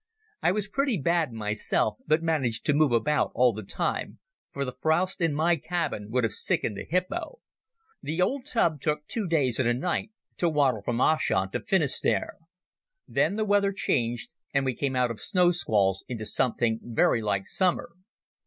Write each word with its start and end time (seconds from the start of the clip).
I 0.41 0.51
was 0.51 0.67
pretty 0.67 0.97
bad 0.97 1.31
myself, 1.31 1.97
but 2.07 2.23
managed 2.23 2.65
to 2.65 2.73
move 2.73 2.91
about 2.91 3.29
all 3.35 3.53
the 3.53 3.61
time, 3.61 4.17
for 4.51 4.65
the 4.65 4.73
frowst 4.73 5.21
in 5.21 5.31
my 5.35 5.57
cabin 5.57 6.09
would 6.09 6.23
have 6.23 6.33
sickened 6.33 6.79
a 6.79 6.85
hippo. 6.85 7.37
The 8.01 8.19
old 8.19 8.47
tub 8.47 8.81
took 8.81 9.05
two 9.05 9.27
days 9.27 9.59
and 9.59 9.69
a 9.69 9.75
night 9.75 10.09
to 10.37 10.49
waddle 10.49 10.81
from 10.81 10.99
Ushant 10.99 11.51
to 11.51 11.59
Finisterre. 11.59 12.37
Then 13.07 13.35
the 13.35 13.45
weather 13.45 13.71
changed 13.71 14.31
and 14.55 14.65
we 14.65 14.73
came 14.73 14.95
out 14.95 15.11
of 15.11 15.19
snow 15.21 15.51
squalls 15.51 16.03
into 16.07 16.25
something 16.25 16.79
very 16.81 17.21
like 17.21 17.45
summer. 17.45 17.91